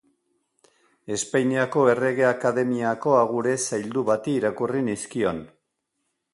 Espainiako 1.15 1.83
Errege 1.91 2.25
Akademiako 2.31 3.15
agure 3.19 3.55
zaildu 3.77 4.07
bati 4.11 4.37
irakurri 4.41 4.85
nizkion. 4.91 5.47